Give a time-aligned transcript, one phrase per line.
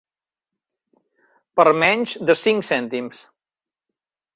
[1.61, 3.25] Per menys de cinc cèntims.